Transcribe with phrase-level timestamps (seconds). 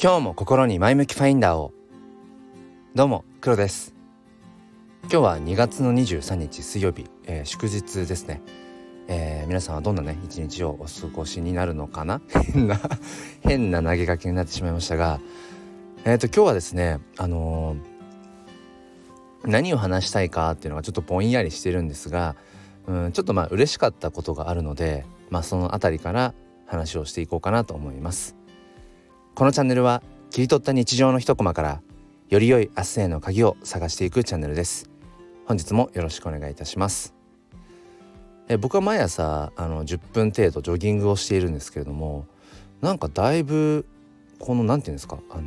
[0.00, 1.72] 今日も心に前向きファインダーを。
[2.94, 3.96] どうも黒です。
[5.02, 8.40] 今日は2月の23日水曜日、えー、祝日ですね、
[9.08, 12.20] えー、皆さんはどんなね一日をお過ごしになるのかな？
[12.30, 12.80] 変な
[13.40, 15.18] 変な投げかけになってしまいましたが。
[16.04, 17.74] えっ、ー、と今日はですねあの
[19.44, 22.36] 何を話したいかっていうのがちょっとぼんやりしてるんですが
[22.86, 26.34] うんちょっとまあ嬉しかったことがあるのでまあその辺りから
[26.66, 28.37] 話をしていこうかなと思います。
[29.38, 30.02] このチャンネルは
[30.32, 31.80] 切り取った日常の一コマから
[32.28, 34.90] より良い明日への鍵を探していくチャンネルです。
[35.46, 37.14] 本日もよろしくお願いいたします。
[38.48, 42.26] え僕は毎朝あの10分程度ジョギングをしているんですけれども
[42.80, 43.86] なんかだいぶ
[44.40, 45.42] この何て言うんですかあの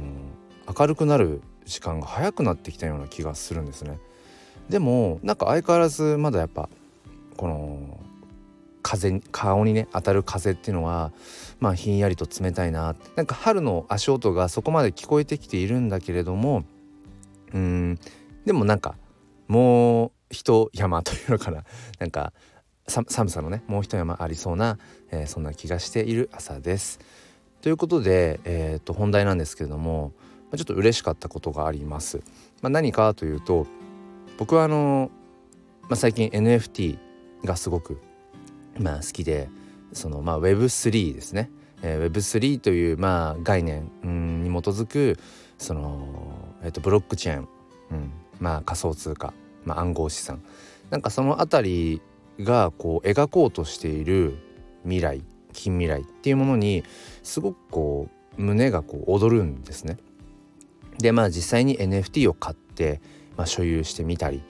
[0.80, 3.99] 明るくなる時間が早くなってきたような気がするんですね。
[4.70, 6.70] でもなんか相変わらずまだやっぱ
[7.35, 7.99] この
[8.81, 11.12] 風顔にね当たる風っていうのは
[11.59, 16.63] まあひんやりと冷たいななんか春の足音がそこまで聞こえてきているんだけれども
[17.54, 17.99] うん
[18.46, 18.96] でもなんか
[19.48, 21.63] もう一山というのかな
[21.99, 22.34] なんか
[22.87, 24.77] 寒さのねもう一山ありそうな、
[25.12, 26.99] えー、そんな気がしている朝です。
[27.62, 30.13] ということで、えー、と本題なんですけれども
[30.55, 32.21] ちょっと嬉しかったことがあります。
[32.62, 33.68] まあ、何かというと
[34.37, 35.12] 僕はあの、
[35.84, 36.98] まあ、最近 NFT
[37.46, 38.02] がすごく
[38.80, 39.50] まあ好きで
[39.94, 41.50] そのまあ Web3 ですね、
[41.82, 43.84] えー、Web3 というまあ概念
[44.44, 45.20] に基づく
[45.58, 46.08] その、
[46.64, 47.48] えー、とブロックチェーン、
[47.92, 49.34] うん、まあ仮想通貨、
[49.66, 50.42] まあ、暗号資産。
[50.90, 52.02] なんかその辺
[52.38, 54.38] りがこう描こうとしている
[54.84, 56.84] 未来近未来っていうものに
[57.24, 59.98] すごくこう胸がこう躍るんですね。
[60.98, 63.02] でまあ実際に NFT を買って、
[63.38, 64.44] まあ、所有してみたり。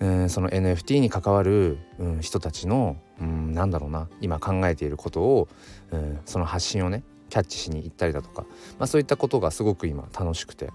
[0.00, 5.48] うんその NFT に関わる、うん、人たちの、うん、なんだろうな今考えていることを、
[5.90, 8.42] うん、その発信をねキャッチしに行ったりだとか、
[8.78, 10.70] まあ、そういったことがすごく今楽しくて。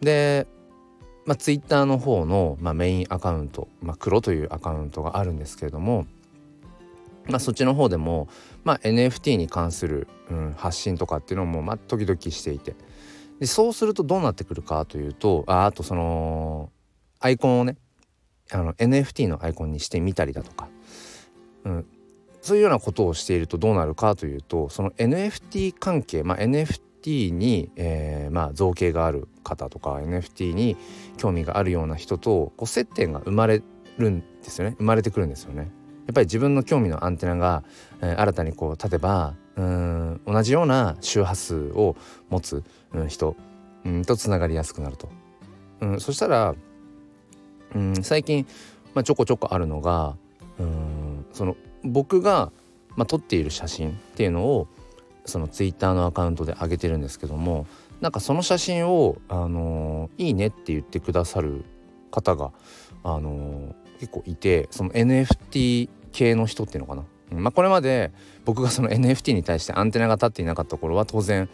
[0.00, 0.46] で、
[1.24, 6.06] まあ、Twitter の方の、まあ、メインアカウント、まあ、黒というアカウントがあるんですけれども、
[7.26, 8.28] まあ、そっちの方でも、
[8.64, 12.74] まあ、NFT に関する、うん、発信とかっていうのも、まあ、時々していて。
[13.38, 16.70] でそうするとどうなってくるかというとああとその
[17.18, 17.76] アイコンをね
[18.50, 20.68] あの NFT のアイコンにしてみたりだとか、
[21.64, 21.86] うん、
[22.40, 30.76] そういうようなことをしているとどうなるかというとその NFT 関係、まあ、NFT に、えー、まあ、造形がある方とか NFT に
[31.16, 33.62] 興味があるような人とこう接点が生まれ
[33.98, 35.70] るんですよね生まれてくるんですよね。
[36.06, 37.62] やっぱり自分の興味のアンテナが、
[38.00, 41.96] えー、新たにこう立てばうん同じような周波数を
[42.28, 43.36] 持つ、うん、人、
[43.84, 45.08] うん、とつながりやすくなると。
[45.80, 46.54] うん、そしたら
[47.74, 48.46] うん最近、
[48.94, 50.16] まあ、ちょこちょこあるのが
[50.58, 52.52] うんその僕が、
[52.96, 54.68] まあ、撮っている写真っていうのを
[55.24, 57.66] そのツイッターのアカウントで上げてるんですけども
[58.00, 61.64] なんかその写真を、あのー、いいねって言ってくださる
[62.10, 62.50] 方が、
[63.04, 68.12] あのー、結構いてその NFT 系の人っていうのかな、まあ、これまで
[68.44, 71.48] 僕がその NFT に対してアンテナが立っていなかった頃は当然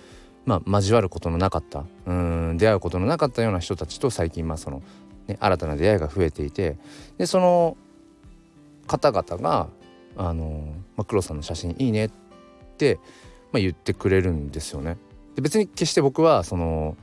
[0.49, 4.83] まあ、交わることのなかったうん出会うことのなかったような人たちと最近まあその
[5.29, 6.77] ね、新たな出会いが増えていて
[7.19, 7.77] でその
[8.87, 9.69] 方々が
[10.17, 12.11] あの、まあ、黒さんの写真いいねっ
[12.77, 12.99] て、
[13.53, 14.97] まあ、言ってくれるんですよね。
[15.37, 16.97] で別に決して僕はその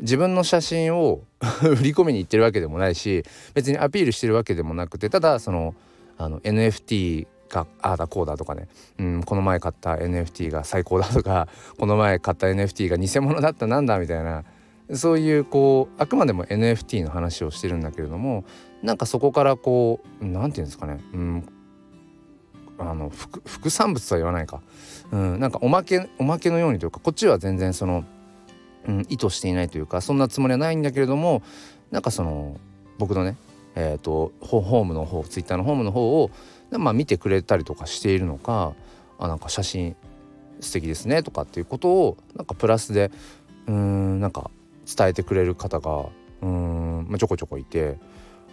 [0.00, 1.22] 自分の写真を
[1.62, 3.24] 売り込みに行ってるわけでもないし
[3.54, 5.74] 別にアピールしてるわけでもなくてただその
[6.16, 8.68] あの NFT がああだこうだとかね、
[8.98, 11.48] うん、この前買った NFT が最高だとか
[11.78, 14.44] この前買った NFT が偽物だったなんだみたいな
[14.92, 18.44] そういうこうあくまでも NFT の話をしてるんだけれども
[18.82, 21.48] なんかそこからこう何て言うんですかね、うん、
[22.78, 24.62] あの副産物とは言わないか、
[25.12, 28.04] うん、なんかおまけおまけのようにというかこっちは全然その、
[28.86, 31.42] うん、意図していないというかそんなつもりはないんだけれども
[31.90, 32.58] なんかその
[32.98, 33.36] 僕のね
[33.80, 36.32] えーと、ホームの方ツイッターのホームの方を、
[36.72, 38.74] まあ、見てくれたりとかしているのか
[39.20, 39.94] あなんか写真
[40.60, 43.12] 素敵ですねとかっていうことをなんかプラスで
[43.68, 44.50] うんなんか
[44.96, 46.06] 伝えてくれる方が
[46.42, 47.98] うん、まあ、ちょこちょこいて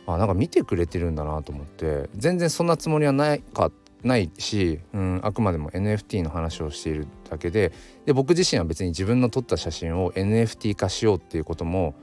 [0.07, 3.71] あなんか見てくれてるんだなと思って全然そんなつもりはないか
[4.03, 7.71] ないし、うん、あくまでも NFT の話をしているだけで
[8.05, 11.95] で僕自身は別に自分の撮った写真を NFT 化しようっていうことも、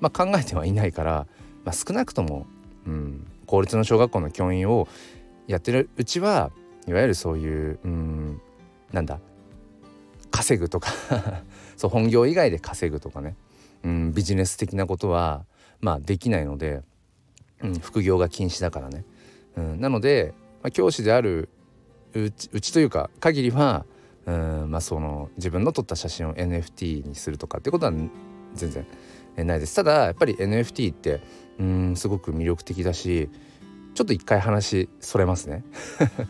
[0.00, 1.26] まあ、考えてはいないから、
[1.64, 2.46] まあ、少なくとも、
[2.86, 4.88] うん、公立の小学校の教員を
[5.46, 6.50] やってるうちは
[6.86, 8.40] いわゆるそういう、うん、
[8.92, 9.20] なんだ
[10.30, 10.90] 稼ぐとか
[11.76, 13.36] そう本業以外で稼ぐとかね。
[13.84, 15.44] うん、ビジネス的なことは
[15.80, 16.82] まあできないので、
[17.62, 19.04] うん、副業が禁止だからね。
[19.56, 21.48] うん、なので、まあ、教師である
[22.14, 23.84] うちうちというか限りは
[24.26, 27.92] うんまあその自分の撮った写真を NFT にするとかってことは
[28.54, 28.86] 全然
[29.36, 31.20] ないですただやっぱり NFT って
[31.58, 33.28] うんすごく魅力的だし
[33.94, 35.64] ちょっと一回話それますね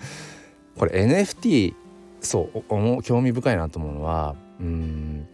[0.79, 1.75] これ NFT
[2.21, 5.29] そう興味深いなと思うのはうん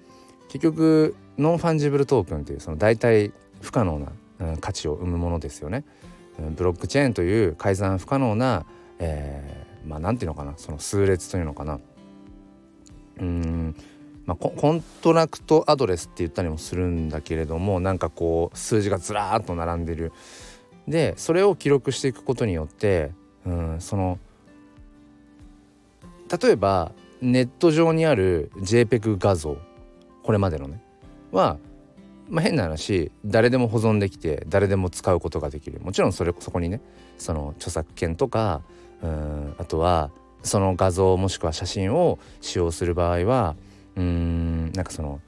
[0.49, 5.85] 結局ノンファンジブルトークンっていうその代替不可能な、うん、価値を生むものですよね。
[6.57, 8.65] ブロックチェーンという改ざん不可能な、
[8.99, 11.81] えー、まあなんていうのかなその数列というのかな。
[13.19, 13.77] うん
[14.27, 20.13] まあ、コントラクトアドレスって言ったりもするんだけれどもなんかこう数字がずらーっと並んでる。
[20.89, 23.13] でそれを記録していくことによって
[23.47, 24.19] うんその
[26.43, 29.59] 例えばネット上にある JPEG 画像
[30.23, 30.83] これまでのね。
[31.33, 31.59] は、
[32.29, 35.81] まあ、変な話誰でも保存できて誰でも使うことができる。
[35.81, 36.81] もちろんそれそこにね
[37.19, 38.63] その著作権とか
[39.03, 40.11] うんあとは
[40.43, 43.57] その画像もしくは写真を使用する場合は
[43.97, 45.21] うんなんかその、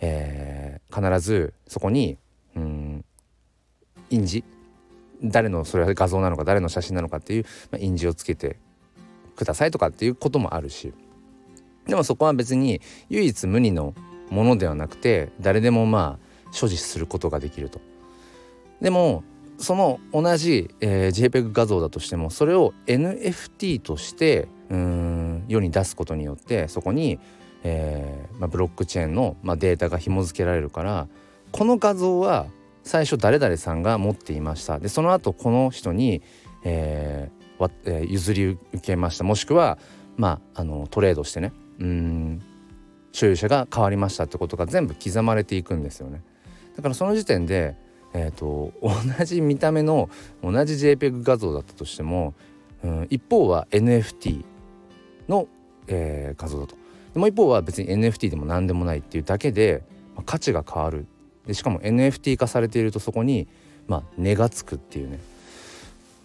[0.00, 2.16] えー、必ずそこに
[2.54, 3.04] うん
[4.10, 4.44] 印字
[5.24, 8.56] 誰のそれは画像なのか誰の写真なのかっていう、まあ、印字をつけて
[9.34, 10.92] くださいとかっていうこともあるし。
[11.86, 13.94] でもそこは別に唯一無二の
[14.30, 17.80] ものではなくて誰でもまあ所持することができると。
[18.80, 19.24] でも
[19.58, 27.18] その同じ、えー、JPEG 画像だとしてもそれを NFT としてうん世に出すことによってそこに、
[27.62, 31.08] えーまあ、ブロックチェーンの、まあ、データが紐付けられるから
[31.52, 32.46] この画像は
[32.82, 34.78] 最初誰々さんが持っていました。
[34.78, 36.22] でその後この人に、
[36.64, 37.46] えー
[37.84, 39.24] えー、譲り受けました。
[39.24, 39.78] もしくは、
[40.16, 41.52] まあ、あのトレードしてね。
[41.80, 42.42] うん。
[43.16, 46.22] 所有者が変わりましたってことが全部刻まれていくんですよね。
[46.76, 47.74] だからその時点で、
[48.12, 50.10] えーと、同じ見た目の
[50.42, 52.34] 同じ JPEG 画像だったとしても、
[52.84, 54.44] うん、一方は NFT
[55.30, 55.48] の、
[55.86, 56.76] えー、画像だと。
[57.14, 59.82] でも一方は別に NFT でも何でもないっていうだけで、
[60.14, 61.06] まあ、価値が変わる。
[61.46, 63.48] でしかも NFT 化されているとそこに、
[63.88, 65.18] まあ、値がつくっていうね。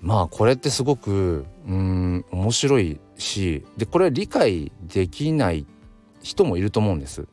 [0.02, 5.66] まあこれってすごくうん面白いしでこれ理解できない
[6.22, 7.28] 人もいると思うんです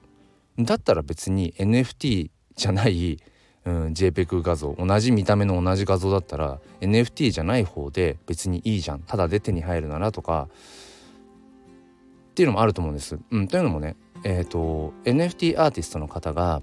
[0.58, 3.18] だったら別に NFT じゃない、
[3.64, 10.48] うん、JPEG 画像同じ見た目の同じ画像だったら NFT じゃない方で別にいいじゃんただで手に入るならとか
[12.30, 13.18] っていうのもあると思うんです。
[13.32, 16.62] うん、というのもねえっ、ー、と NFT アーティストの方が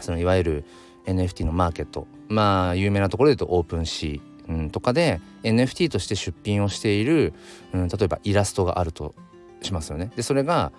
[0.00, 0.64] そのいわゆる
[1.06, 7.34] NFT のマーケットまあ有名なところで言うとオープンシー、うん、とかで NFT として出品をしている、
[7.72, 9.14] うん、例えばイラストがあると
[9.62, 10.10] しますよね。
[10.16, 10.72] でそれが、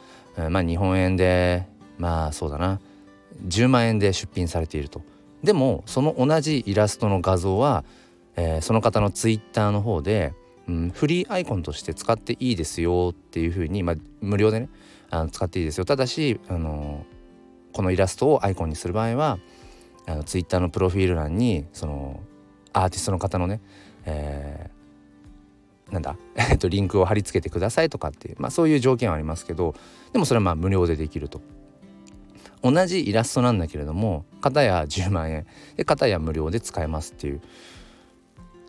[0.49, 1.67] まあ日本円で
[1.97, 2.79] まあそうだな
[3.47, 5.01] 10万円で出品されていると。
[5.43, 7.83] でもその同じイラストの画像は、
[8.35, 10.33] えー、その方のツイッターの方で、
[10.67, 14.69] うん、フリーアイコンとして使っていいですよっていうふうに、まあ、無料でね
[15.09, 17.05] あの使っていいですよただし、あの
[17.73, 19.39] このイラストをアイコンにする場合は
[20.05, 22.21] あのツイッターのプロフィール欄にその
[22.73, 23.61] アーティストの方のね、
[24.05, 24.80] えー
[25.91, 29.75] なんだ、 えっと、リンクを貼り付けてくださいとかっていう、まあ、そういう条件はありますけど
[30.13, 31.41] でもそれはまあ無料でできると。
[32.63, 35.47] 同じイラストなんだけれども片や10万円
[35.77, 37.41] で片や無料で使えますっていう。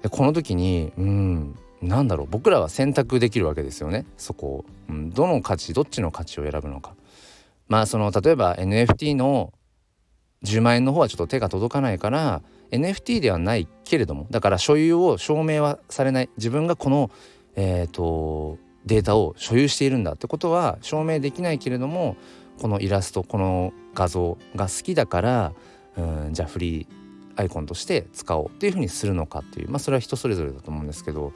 [0.00, 4.06] でこの時にうんなんだろう僕らは選択できるわけですよね。
[4.16, 6.94] そこを、うん、どの価値どっちの価値を選ぶのか。
[7.69, 9.52] まあその例えば NFT の
[10.44, 17.10] 10万円の方はちょっと手が届かないから NFT ではないけれどもだから所有を証明はされない自分がこの、
[17.55, 22.17] えーと、データを所有しているんだってことは証明できないけれども
[22.60, 25.52] このイラストこの画像が好きだから
[25.96, 26.86] うんじゃあフリー
[27.36, 31.32] アイコンとして使おうっていうふうにするのかっていうまあそれは人それぞれだと思うんですけど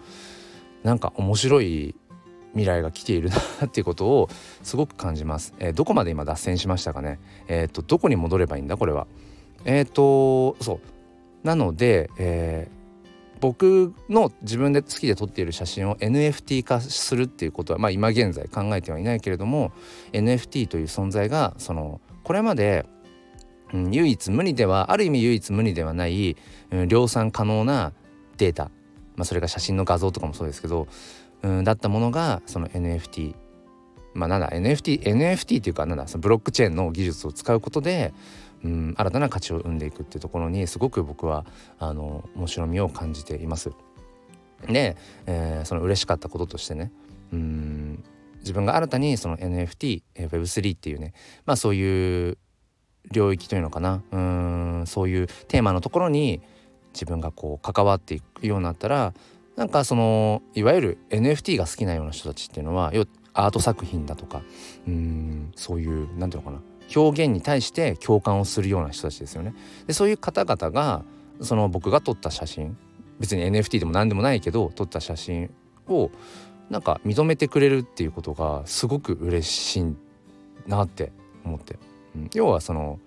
[0.82, 1.94] なんか面白い
[2.52, 4.28] 未来が来ているなっていうことを
[4.62, 5.52] すごく感じます。
[5.58, 7.18] えー、どこまで今脱線しましたかね。
[7.48, 9.06] えっ、ー、とどこに戻ればいいんだこれは。
[9.66, 10.80] えっ、ー、とそう
[11.46, 19.70] なので、えー、僕の自分で好きで撮っている写真を NFT 化するっていうことは、まあ、今現在考えてはいないけれども
[20.12, 22.84] NFT という存在がそのこれまで、
[23.72, 26.36] うん、唯一無二ではある意味唯一無二ではない、
[26.72, 27.92] うん、量産可能な
[28.38, 28.64] データ、
[29.14, 30.88] まあ、それが写真の画像とかもそうですけど、
[31.42, 33.36] うん、だったものがその NFT
[34.14, 38.12] まあなんだ NFT NFT っていうかなんだそのブロックチェーンの技術を使うことで
[38.64, 41.44] うん、新たな価値を生んでいくっていうところにすごく僕は
[41.78, 43.70] あの面白みを感じています。
[44.66, 44.96] で、
[45.26, 46.90] えー、その嬉しかったこととしてね
[47.32, 48.04] うん
[48.38, 51.12] 自分が新たにその NFTWeb3 っていうね
[51.44, 52.38] まあそういう
[53.10, 56.40] 領域というのかなうんそういうテーマのところに
[56.92, 59.14] 自分がこう関わっていくようになったら
[59.56, 62.92] なんかそのいわゆる NFT が好きなような人たちっていうのは
[63.32, 64.42] アート作品だとか
[64.86, 69.54] うんそういう何て言うのかな表現に対して共感をするような人たちですよね。
[69.86, 71.04] でそういう方々が
[71.40, 72.76] その僕が撮った写真
[73.18, 75.50] 別に NFT でも何でもないけど撮った写真
[75.88, 76.10] を
[76.70, 79.96] なんか認めてくれるっていうことがすごく嬉しい
[80.66, 81.12] なって
[81.44, 81.78] 思って、
[82.14, 82.98] うん、要はその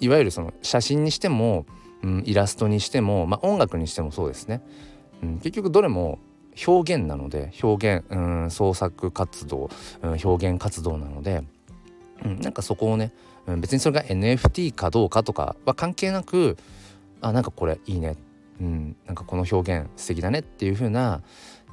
[0.00, 1.66] いわゆるその写真にしても、
[2.02, 4.62] うん、イラストにしても、まあ、音楽にしてもそうですね、
[5.22, 6.18] うん、結局どれも
[6.66, 9.70] 表現なので表現、うん、創作活動、
[10.02, 11.44] うん、表現活動なので、
[12.24, 13.12] うん、なんかそこをね、
[13.46, 16.56] うん、別にそれが NFT かどうかとかは関係なく
[17.20, 18.16] あなんかこれいいね、
[18.60, 21.22] うん、なんかこの表現素敵だねっていう風な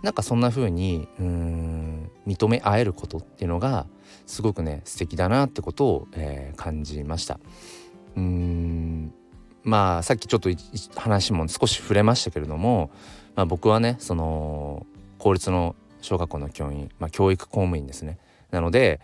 [0.02, 3.88] なんかそんな風にうん認め合えることっていうのが
[4.26, 7.40] すごくね素敵だなってことを、えー、感じました。
[8.16, 9.14] うん
[9.64, 10.50] まあさっきちょっと
[10.96, 12.92] 話も少し触れましたけれども、
[13.36, 14.86] まあ、僕はねその
[15.18, 18.20] 公立の小学校の教員、まあ、教育公務員ですね
[18.52, 19.02] なので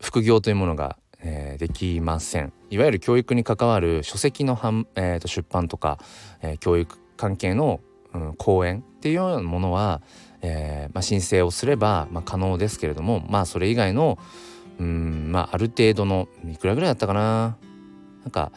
[0.00, 2.52] 副業というものが、えー、できません。
[2.70, 4.58] いわゆる教育に関わる書籍の、
[4.94, 5.98] えー、出版とか、
[6.40, 7.80] えー、教育関係の、
[8.14, 10.00] うん、講演っていうようなものは、
[10.42, 14.18] えーまあ、申請をすれば、まあ、可能ですけれどもまあそれ以外の
[14.78, 17.58] うんまあある程度のいくらぐらいだったかな。
[18.22, 18.52] なんか、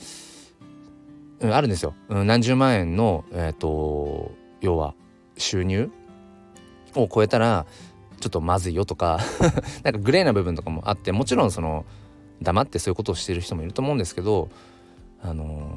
[1.39, 4.93] うん、あるんですよ、うん、何十万円の、えーと、要は
[5.37, 5.89] 収入
[6.95, 7.65] を超えたら
[8.23, 9.19] ちょっとまずいよとか
[9.83, 11.85] なんかグレーな部分とかもあってもちろんその
[12.41, 14.49] 黙ってそういうことをしてる人もいると思うんですけど
[15.21, 15.69] あの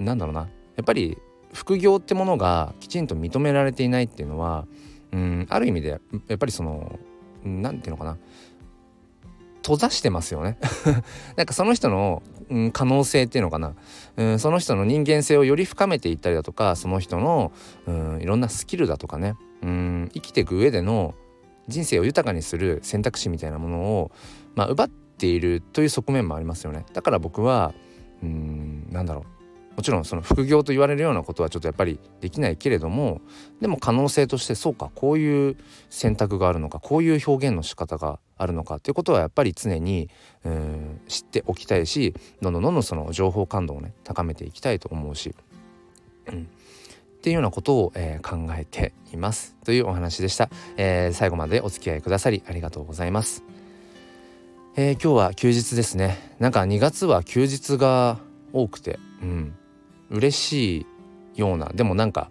[0.00, 0.48] ー、なんだろうな。
[0.74, 1.16] やっぱり
[1.52, 4.66] 副業ってものがきちんと認められていないっていうのは
[5.12, 6.98] うんある意味でやっぱりその
[7.44, 8.18] 何て言うのかな。
[9.62, 10.58] 閉ざしてますよね。
[11.34, 13.74] なんかその人の、うん、可能性っていうのかな、
[14.16, 17.50] うん、その人の人間性をより深めていったりだとかその人の、
[17.88, 21.16] うん、いろんなスキルだとかね、うん、生きていく上での
[21.68, 24.10] 人生を豊かにする選択肢みたいなものを、
[24.54, 26.84] まあ、奪っているという側面もありますよね。
[26.92, 27.74] だから僕は
[28.22, 29.36] うんなんだろう。
[29.76, 33.20] もちろんその副業と言われるようなことはちょっとやっぱりできないけれども
[33.60, 35.56] でも可能性としてそうかこういう
[35.90, 40.08] 選択があるのかこういう表現の仕方があるのかっていうことはやっぱり常に
[40.44, 45.34] うん知っておきたいしどんどんどんどんその情報感度をね高めていきたいと思うし、
[46.28, 46.48] うん、
[47.26, 53.42] っていうようなことを、えー、考えていますというお話でした、えー、最後までお付き合いくださりありがとうございます、
[54.76, 58.20] えー、今日は休日ですねなんか2月は休日が
[58.52, 59.56] 多くてうん
[60.08, 60.86] 嬉し
[61.34, 62.30] いようなでもなんか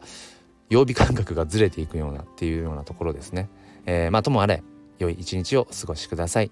[0.70, 3.50] 曜日感覚がずれていくようなっていうようなところですね。
[3.86, 4.64] えー、まあともあれ
[4.98, 6.52] 良い一日をお過ごしください。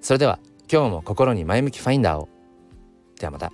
[0.00, 0.40] それでは
[0.72, 2.28] 今日も心に前向きファインダーを。
[3.20, 3.52] ではまた。